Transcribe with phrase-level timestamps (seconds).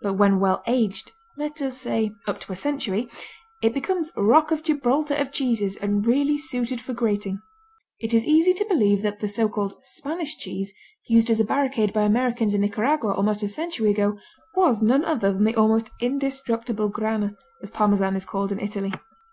[0.00, 3.08] But when well aged, let us say up to a century,
[3.60, 7.40] it becomes Rock of Gibraltar of cheeses and really suited for grating.
[7.98, 10.72] It is easy to believe that the so called "Spanish cheese"
[11.08, 14.16] used as a barricade by Americans in Nicaragua almost a century ago
[14.54, 18.92] was none other than the almost indestructible Grana, as Parmesan is called in Italy.